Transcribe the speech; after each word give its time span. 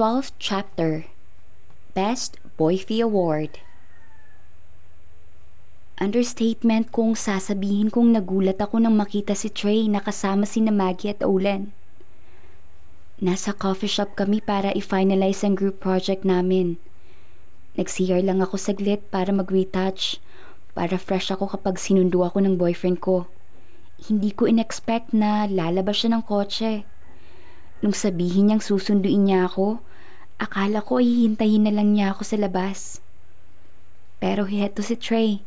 12th 0.00 0.32
Chapter 0.40 1.04
Best 1.92 2.40
Boyfie 2.56 3.04
Award 3.04 3.60
Understatement 6.00 6.88
kung 6.88 7.12
sasabihin 7.12 7.92
kong 7.92 8.16
nagulat 8.16 8.56
ako 8.64 8.80
nang 8.80 8.96
makita 8.96 9.36
si 9.36 9.52
Trey 9.52 9.92
na 9.92 10.00
kasama 10.00 10.48
si 10.48 10.64
na 10.64 10.72
Maggie 10.72 11.12
at 11.12 11.20
Olen. 11.20 11.76
Nasa 13.20 13.52
coffee 13.52 13.92
shop 13.92 14.16
kami 14.16 14.40
para 14.40 14.72
i-finalize 14.72 15.44
ang 15.44 15.52
group 15.52 15.84
project 15.84 16.24
namin. 16.24 16.80
Nag-CR 17.76 18.24
lang 18.24 18.40
ako 18.40 18.56
saglit 18.56 19.04
para 19.12 19.28
mag-retouch, 19.36 20.16
para 20.72 20.96
fresh 20.96 21.28
ako 21.28 21.60
kapag 21.60 21.76
sinundo 21.76 22.24
ako 22.24 22.40
ng 22.40 22.56
boyfriend 22.56 23.04
ko. 23.04 23.28
Hindi 24.08 24.32
ko 24.32 24.48
in-expect 24.48 25.12
na 25.12 25.44
lalabas 25.44 26.00
siya 26.00 26.16
ng 26.16 26.24
kotse. 26.24 26.88
Nung 27.84 27.92
sabihin 27.92 28.48
niyang 28.48 28.64
susunduin 28.64 29.28
niya 29.28 29.44
ako, 29.44 29.89
akala 30.40 30.80
ko 30.80 30.98
ay 30.98 31.06
hihintayin 31.06 31.68
na 31.68 31.72
lang 31.76 31.92
niya 31.92 32.16
ako 32.16 32.24
sa 32.24 32.40
labas. 32.40 33.04
Pero 34.16 34.48
heto 34.48 34.80
si 34.80 34.96
Trey 34.96 35.44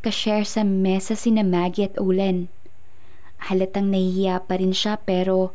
kashare 0.00 0.48
sa 0.48 0.64
mesa 0.64 1.12
sina 1.12 1.44
Maggie 1.44 1.92
at 1.92 2.00
Olen. 2.00 2.48
Halatang 3.50 3.92
nahihiya 3.92 4.48
pa 4.48 4.56
rin 4.56 4.72
siya 4.72 4.96
pero 5.00 5.52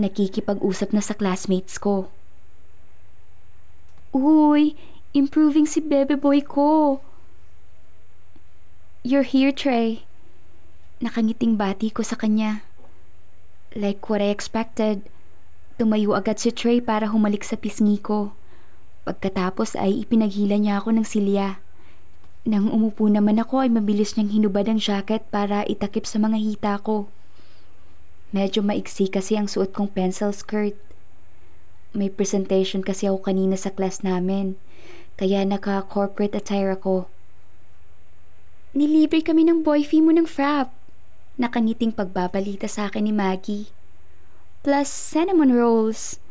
nakikipag-usap 0.00 0.96
na 0.96 1.04
sa 1.04 1.12
classmates 1.12 1.76
ko. 1.76 2.08
Uy, 4.12 4.76
improving 5.12 5.68
si 5.68 5.80
bebe 5.80 6.16
boy 6.16 6.40
ko. 6.44 7.00
You're 9.04 9.26
here, 9.26 9.52
Trey. 9.52 10.04
Nakangiting 11.02 11.58
bati 11.58 11.90
ko 11.90 12.04
sa 12.04 12.16
kanya. 12.16 12.64
Like 13.72 14.06
what 14.08 14.20
I 14.20 14.28
expected, 14.30 15.08
tumayo 15.76 16.16
agad 16.16 16.40
si 16.40 16.52
Trey 16.52 16.80
para 16.80 17.08
humalik 17.08 17.44
sa 17.44 17.56
pisngi 17.56 18.00
ko. 18.00 18.36
Pagkatapos 19.02 19.74
ay 19.74 20.06
ipinaghila 20.06 20.56
niya 20.60 20.78
ako 20.78 20.94
ng 20.94 21.06
silya. 21.06 21.58
Nang 22.42 22.70
umupo 22.70 23.06
naman 23.06 23.38
ako 23.38 23.66
ay 23.66 23.70
mabilis 23.70 24.14
niyang 24.14 24.30
hinubad 24.34 24.66
ang 24.66 24.78
jacket 24.78 25.22
para 25.30 25.62
itakip 25.66 26.06
sa 26.06 26.18
mga 26.18 26.38
hita 26.38 26.74
ko. 26.82 27.06
Medyo 28.30 28.64
maiksi 28.64 29.06
kasi 29.06 29.36
ang 29.36 29.46
suot 29.46 29.74
kong 29.74 29.92
pencil 29.92 30.30
skirt. 30.30 30.78
May 31.92 32.08
presentation 32.08 32.80
kasi 32.80 33.04
ako 33.04 33.28
kanina 33.28 33.54
sa 33.60 33.68
class 33.68 34.00
namin, 34.00 34.56
kaya 35.20 35.44
naka-corporate 35.44 36.32
attire 36.32 36.72
ako. 36.72 37.06
Nilibre 38.72 39.20
kami 39.20 39.44
ng 39.44 39.60
boyfie 39.60 40.00
mo 40.00 40.16
ng 40.16 40.24
frap. 40.24 40.72
Nakangiting 41.36 41.92
pagbabalita 41.92 42.64
sa 42.64 42.88
akin 42.88 43.04
ni 43.04 43.12
Maggie. 43.12 43.68
Plus 44.62 44.86
cinnamon 44.86 45.50
rolls. 45.50 46.22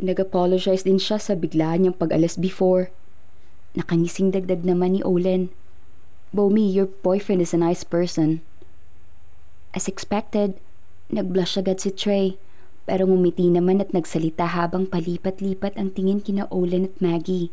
Nag-apologize 0.00 0.88
din 0.88 0.96
siya 0.96 1.20
sa 1.20 1.36
biglaan 1.36 1.84
niyang 1.84 2.00
pag-alas 2.00 2.40
before. 2.40 2.88
Nakangising 3.76 4.32
dagdag 4.32 4.64
naman 4.64 4.96
ni 4.96 5.00
Olen. 5.04 5.52
Bomi, 6.32 6.64
your 6.64 6.88
boyfriend 7.04 7.44
is 7.44 7.52
a 7.52 7.60
nice 7.60 7.84
person. 7.84 8.40
As 9.76 9.84
expected, 9.84 10.56
nagblush 11.12 11.60
agad 11.60 11.84
si 11.84 11.92
Trey 11.92 12.40
pero 12.88 13.04
ngumiti 13.04 13.52
naman 13.52 13.84
at 13.84 13.92
nagsalita 13.92 14.48
habang 14.48 14.88
palipat-lipat 14.88 15.76
ang 15.76 15.92
tingin 15.92 16.24
kina 16.24 16.48
Olen 16.48 16.88
at 16.88 16.96
Maggie. 17.04 17.52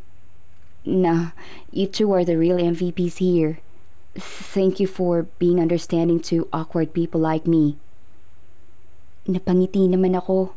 Nah, 0.87 1.35
you 1.75 1.91
two 1.91 2.15
are 2.15 2.23
the 2.23 2.39
real 2.39 2.55
MVPs 2.55 3.19
here. 3.19 3.59
Thank 4.15 4.79
you 4.79 4.87
for 4.87 5.27
being 5.43 5.59
understanding 5.59 6.23
to 6.31 6.47
awkward 6.55 6.95
people 6.95 7.19
like 7.19 7.43
me. 7.43 7.75
Napangiti 9.25 9.89
naman 9.89 10.13
ako. 10.13 10.53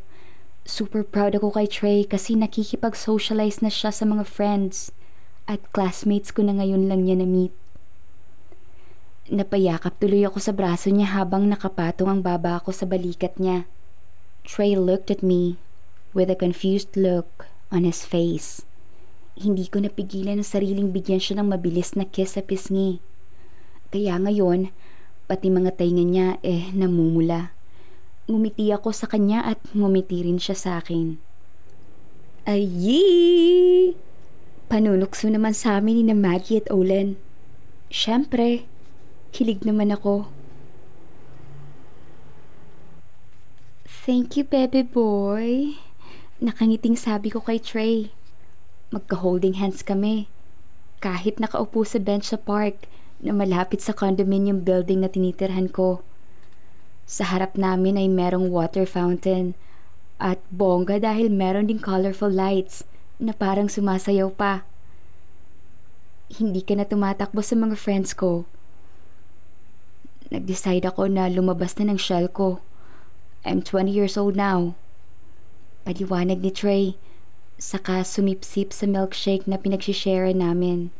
Super 0.68 1.00
proud 1.00 1.32
ako 1.32 1.56
kay 1.56 1.64
Trey 1.64 2.00
kasi 2.04 2.36
nakikipag-socialize 2.36 3.64
na 3.64 3.72
siya 3.72 3.88
sa 3.88 4.04
mga 4.04 4.28
friends 4.28 4.92
at 5.48 5.64
classmates 5.72 6.28
ko 6.28 6.44
na 6.44 6.52
ngayon 6.60 6.84
lang 6.84 7.08
niya 7.08 7.16
na-meet. 7.16 7.56
Napayakap 9.32 9.96
tuloy 9.96 10.28
ako 10.28 10.36
sa 10.36 10.52
braso 10.52 10.92
niya 10.92 11.16
habang 11.16 11.48
nakapatong 11.48 12.12
ang 12.12 12.20
baba 12.20 12.60
ko 12.60 12.68
sa 12.68 12.84
balikat 12.84 13.40
niya. 13.40 13.64
Trey 14.44 14.76
looked 14.76 15.08
at 15.08 15.24
me 15.24 15.56
with 16.12 16.28
a 16.28 16.36
confused 16.36 16.92
look 16.92 17.48
on 17.72 17.88
his 17.88 18.04
face. 18.04 18.68
Hindi 19.36 19.68
ko 19.72 19.80
napigilan 19.80 20.40
ang 20.40 20.48
sariling 20.48 20.92
bigyan 20.92 21.20
siya 21.20 21.40
ng 21.40 21.48
mabilis 21.56 21.96
na 21.96 22.04
kiss 22.04 22.36
sa 22.36 22.44
pisngi. 22.44 23.00
Kaya 23.88 24.20
ngayon, 24.20 24.68
pati 25.24 25.48
mga 25.48 25.80
tainga 25.80 26.04
niya 26.04 26.28
eh 26.44 26.68
namumula. 26.76 27.56
Ngumiti 28.28 28.68
ako 28.68 28.92
sa 28.92 29.08
kanya 29.08 29.40
at 29.40 29.56
ngumiti 29.72 30.20
rin 30.20 30.36
siya 30.36 30.52
sa 30.52 30.70
akin. 30.78 31.16
Ayi! 32.44 33.96
Panunukso 34.68 35.32
naman 35.32 35.56
sa 35.56 35.80
amin 35.80 36.04
ni 36.04 36.04
na 36.12 36.16
Maggie 36.16 36.60
at 36.60 36.68
Olen. 36.68 37.16
Siyempre, 37.88 38.68
kilig 39.32 39.64
naman 39.64 39.88
ako. 39.88 40.28
Thank 44.08 44.40
you, 44.40 44.44
baby 44.44 44.84
boy. 44.84 45.76
Nakangiting 46.40 46.96
sabi 46.96 47.28
ko 47.28 47.44
kay 47.44 47.60
Trey. 47.60 48.12
Magka-holding 48.88 49.60
hands 49.60 49.84
kami. 49.84 50.32
Kahit 51.00 51.36
nakaupo 51.36 51.84
sa 51.84 52.00
bench 52.00 52.32
sa 52.32 52.40
park 52.40 52.88
na 53.20 53.36
malapit 53.36 53.84
sa 53.84 53.92
condominium 53.92 54.64
building 54.64 55.04
na 55.04 55.12
tinitirhan 55.12 55.68
ko. 55.68 56.00
Sa 57.08 57.24
harap 57.24 57.56
namin 57.56 57.96
ay 57.96 58.04
merong 58.04 58.52
water 58.52 58.84
fountain 58.84 59.56
at 60.20 60.36
bongga 60.52 61.00
dahil 61.00 61.32
meron 61.32 61.72
ding 61.72 61.80
colorful 61.80 62.28
lights 62.28 62.84
na 63.16 63.32
parang 63.32 63.64
sumasayaw 63.64 64.28
pa. 64.36 64.68
Hindi 66.28 66.60
ka 66.60 66.76
na 66.76 66.84
tumatakbo 66.84 67.40
sa 67.40 67.56
mga 67.56 67.80
friends 67.80 68.12
ko. 68.12 68.44
Nag-decide 70.28 70.84
ako 70.84 71.08
na 71.08 71.32
lumabas 71.32 71.72
na 71.80 71.88
ng 71.88 71.96
shell 71.96 72.28
ko. 72.28 72.60
I'm 73.48 73.64
20 73.64 73.88
years 73.88 74.20
old 74.20 74.36
now. 74.36 74.76
Paliwanag 75.88 76.44
ni 76.44 76.52
Trey, 76.52 77.00
saka 77.56 78.04
sumipsip 78.04 78.76
sa 78.76 78.84
milkshake 78.84 79.48
na 79.48 79.56
pinagsishare 79.56 80.36
namin. 80.36 80.92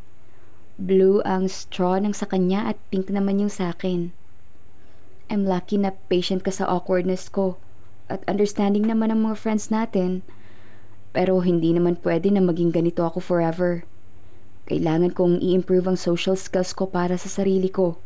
Blue 0.81 1.21
ang 1.29 1.53
straw 1.53 2.01
ng 2.01 2.17
sa 2.17 2.25
kanya 2.25 2.65
at 2.73 2.81
pink 2.89 3.13
naman 3.13 3.45
yung 3.45 3.53
sa 3.53 3.77
akin. 3.77 4.17
I'm 5.29 5.45
lucky 5.45 5.77
na 5.77 5.93
patient 6.09 6.41
ka 6.41 6.49
sa 6.49 6.65
awkwardness 6.65 7.29
ko 7.29 7.61
at 8.09 8.25
understanding 8.25 8.89
naman 8.89 9.13
ng 9.13 9.29
mga 9.29 9.37
friends 9.37 9.69
natin. 9.69 10.25
Pero 11.13 11.45
hindi 11.45 11.77
naman 11.77 12.01
pwede 12.01 12.33
na 12.33 12.41
maging 12.41 12.73
ganito 12.73 13.05
ako 13.05 13.21
forever. 13.21 13.85
Kailangan 14.69 15.13
kong 15.13 15.41
i-improve 15.41 15.89
ang 15.89 15.97
social 16.01 16.37
skills 16.37 16.73
ko 16.73 16.89
para 16.89 17.17
sa 17.17 17.29
sarili 17.29 17.69
ko. 17.69 18.01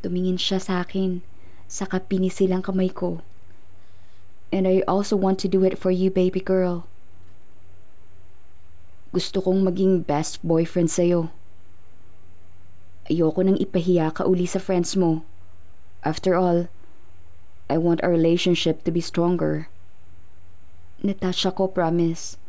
Tumingin 0.00 0.40
siya 0.40 0.60
sa 0.60 0.80
akin, 0.80 1.20
saka 1.68 2.00
pinisilang 2.00 2.64
kamay 2.64 2.88
ko. 2.88 3.20
And 4.48 4.64
I 4.64 4.80
also 4.88 5.16
want 5.16 5.36
to 5.44 5.48
do 5.48 5.64
it 5.64 5.76
for 5.76 5.92
you, 5.92 6.08
baby 6.08 6.40
girl. 6.40 6.88
Gusto 9.12 9.44
kong 9.44 9.64
maging 9.64 10.08
best 10.08 10.40
boyfriend 10.40 10.88
sa'yo. 10.88 11.28
Ayoko 13.10 13.44
nang 13.44 13.60
ipahiya 13.60 14.14
ka 14.14 14.24
uli 14.24 14.48
sa 14.48 14.62
friends 14.62 14.96
mo. 14.96 15.26
After 16.00 16.32
all, 16.32 16.72
I 17.68 17.76
want 17.76 18.00
our 18.02 18.10
relationship 18.10 18.82
to 18.84 18.90
be 18.90 19.04
stronger. 19.04 19.68
Natouch 21.04 21.44
ako, 21.44 21.70
promise. 21.70 22.40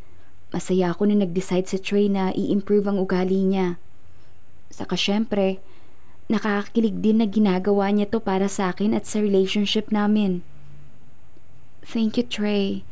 Masaya 0.52 0.92
ako 0.92 1.08
na 1.08 1.24
nag-decide 1.24 1.68
si 1.68 1.80
Trey 1.80 2.12
na 2.12 2.36
i-improve 2.36 2.88
ang 2.88 3.00
ugali 3.00 3.44
niya. 3.44 3.80
Saka 4.72 4.96
syempre, 4.96 5.60
nakakakilig 6.32 7.00
din 7.04 7.20
na 7.20 7.28
ginagawa 7.28 7.92
niya 7.92 8.08
to 8.08 8.24
para 8.24 8.48
sa 8.48 8.72
akin 8.72 8.96
at 8.96 9.04
sa 9.04 9.20
relationship 9.20 9.92
namin. 9.92 10.44
Thank 11.84 12.16
you, 12.16 12.24
Trey. 12.24 12.88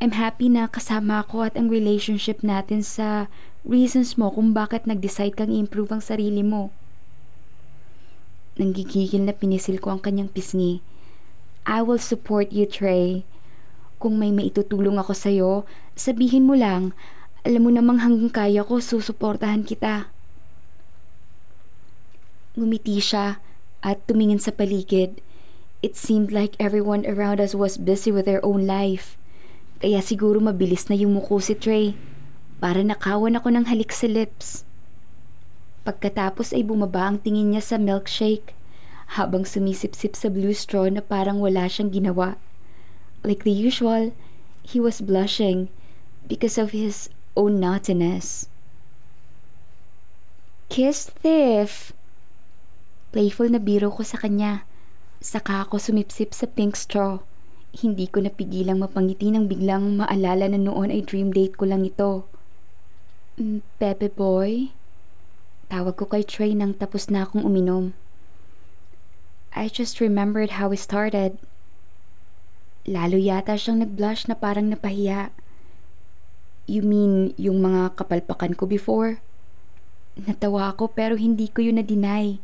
I'm 0.00 0.16
happy 0.16 0.48
na 0.48 0.64
kasama 0.64 1.20
ako 1.20 1.44
at 1.44 1.60
ang 1.60 1.68
relationship 1.68 2.40
natin 2.40 2.80
sa 2.80 3.28
reasons 3.68 4.16
mo 4.16 4.32
kung 4.32 4.56
bakit 4.56 4.88
nag-decide 4.88 5.36
kang 5.36 5.52
i-improve 5.52 5.92
ang 5.92 6.00
sarili 6.00 6.40
mo. 6.40 6.72
Nanggigigil 8.60 9.24
na 9.24 9.32
pinisil 9.32 9.80
ko 9.80 9.96
ang 9.96 10.04
kanyang 10.04 10.28
pisngi. 10.28 10.84
I 11.64 11.80
will 11.80 11.96
support 11.96 12.52
you, 12.52 12.68
Trey. 12.68 13.24
Kung 13.96 14.20
may 14.20 14.28
maitutulong 14.28 15.00
ako 15.00 15.16
sa'yo, 15.16 15.52
sabihin 15.96 16.44
mo 16.44 16.52
lang. 16.52 16.92
Alam 17.40 17.64
mo 17.64 17.70
namang 17.72 18.04
hanggang 18.04 18.28
kaya 18.28 18.60
ko, 18.60 18.76
susuportahan 18.76 19.64
kita. 19.64 20.12
Ngumiti 22.52 23.00
siya 23.00 23.40
at 23.80 24.04
tumingin 24.04 24.36
sa 24.36 24.52
paligid. 24.52 25.24
It 25.80 25.96
seemed 25.96 26.28
like 26.28 26.52
everyone 26.60 27.08
around 27.08 27.40
us 27.40 27.56
was 27.56 27.80
busy 27.80 28.12
with 28.12 28.28
their 28.28 28.44
own 28.44 28.68
life. 28.68 29.16
Kaya 29.80 30.04
siguro 30.04 30.36
mabilis 30.36 30.92
na 30.92 31.00
yumuko 31.00 31.40
si 31.40 31.56
Trey. 31.56 31.96
Para 32.60 32.84
nakawan 32.84 33.40
ako 33.40 33.48
ng 33.56 33.72
halik 33.72 33.88
sa 33.88 34.04
lips. 34.04 34.68
Pagkatapos 35.90 36.54
ay 36.54 36.62
bumaba 36.62 37.10
ang 37.10 37.18
tingin 37.18 37.50
niya 37.50 37.66
sa 37.66 37.74
milkshake 37.74 38.54
habang 39.18 39.42
sumisip-sip 39.42 40.14
sa 40.14 40.30
blue 40.30 40.54
straw 40.54 40.86
na 40.86 41.02
parang 41.02 41.42
wala 41.42 41.66
siyang 41.66 41.90
ginawa. 41.90 42.38
Like 43.26 43.42
the 43.42 43.50
usual, 43.50 44.14
He 44.70 44.78
was 44.78 45.02
blushing 45.02 45.66
because 46.28 46.54
of 46.54 46.70
his 46.70 47.10
own 47.34 47.58
naughtiness. 47.58 48.46
Kiss 50.70 51.10
thief! 51.10 51.90
Playful 53.10 53.50
na 53.50 53.58
biro 53.58 53.90
ko 53.90 54.06
sa 54.06 54.14
kanya. 54.14 54.62
Saka 55.18 55.66
ako 55.66 55.82
sumipsip 55.82 56.30
sa 56.30 56.46
pink 56.46 56.78
straw. 56.78 57.18
Hindi 57.74 58.06
ko 58.06 58.22
napigilang 58.22 58.78
mapangiti 58.78 59.34
nang 59.34 59.50
biglang 59.50 59.98
maalala 59.98 60.46
na 60.46 60.60
noon 60.62 60.94
ay 60.94 61.02
dream 61.02 61.34
date 61.34 61.58
ko 61.58 61.66
lang 61.66 61.82
ito. 61.82 62.30
"Mm, 63.34 63.66
Pepe 63.82 64.06
boy? 64.06 64.70
Tawag 65.70 65.94
ko 65.94 66.10
kay 66.10 66.26
Trey 66.26 66.50
nang 66.58 66.74
tapos 66.74 67.06
na 67.06 67.22
akong 67.22 67.46
uminom. 67.46 67.94
I 69.54 69.70
just 69.70 70.02
remembered 70.02 70.58
how 70.58 70.66
we 70.66 70.74
started. 70.74 71.38
Lalo 72.90 73.14
yata 73.14 73.54
siyang 73.54 73.86
nag-blush 73.86 74.26
na 74.26 74.34
parang 74.34 74.66
napahiya. 74.66 75.30
You 76.66 76.82
mean 76.82 77.38
yung 77.38 77.62
mga 77.62 77.94
kapalpakan 77.94 78.58
ko 78.58 78.66
before? 78.66 79.22
Natawa 80.18 80.74
ako 80.74 80.90
pero 80.90 81.14
hindi 81.14 81.46
ko 81.46 81.62
yun 81.62 81.78
na-deny. 81.78 82.42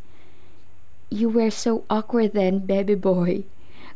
You 1.11 1.26
were 1.26 1.50
so 1.50 1.82
awkward 1.90 2.31
then, 2.31 2.62
baby 2.62 2.94
boy. 2.94 3.43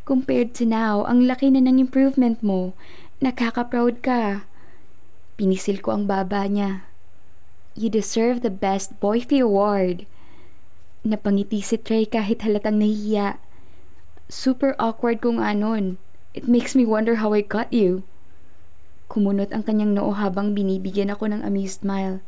Compared 0.02 0.58
to 0.58 0.66
now, 0.66 1.06
ang 1.06 1.30
laki 1.30 1.54
na 1.54 1.62
ng 1.62 1.78
improvement 1.78 2.42
mo. 2.42 2.74
Nakaka-proud 3.22 4.02
ka. 4.02 4.42
Pinisil 5.38 5.78
ko 5.78 5.94
ang 5.94 6.10
baba 6.10 6.50
niya. 6.50 6.89
You 7.74 7.88
deserve 7.88 8.42
the 8.42 8.50
best 8.50 8.98
boyfie 8.98 9.40
award. 9.40 10.06
Napangiti 11.06 11.62
si 11.62 11.78
Trey 11.80 12.04
kahit 12.04 12.42
halatang 12.44 12.82
nahihiya. 12.82 13.38
Super 14.28 14.76
awkward 14.78 15.22
kung 15.22 15.38
anon. 15.38 15.96
It 16.34 16.46
makes 16.46 16.74
me 16.74 16.86
wonder 16.86 17.18
how 17.18 17.32
I 17.32 17.42
got 17.42 17.72
you. 17.72 18.02
Kumunot 19.10 19.50
ang 19.50 19.66
kanyang 19.66 19.98
noo 19.98 20.14
habang 20.14 20.54
binibigyan 20.54 21.10
ako 21.10 21.34
ng 21.34 21.42
amused 21.42 21.82
smile. 21.82 22.22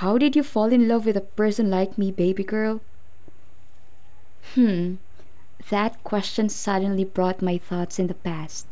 How 0.00 0.14
did 0.18 0.38
you 0.38 0.46
fall 0.46 0.70
in 0.70 0.86
love 0.86 1.06
with 1.06 1.18
a 1.18 1.26
person 1.34 1.70
like 1.70 1.98
me, 1.98 2.14
baby 2.14 2.46
girl? 2.46 2.80
Hmm, 4.54 5.02
that 5.70 5.98
question 6.04 6.48
suddenly 6.48 7.04
brought 7.04 7.42
my 7.42 7.58
thoughts 7.58 7.98
in 7.98 8.06
the 8.06 8.14
past. 8.14 8.66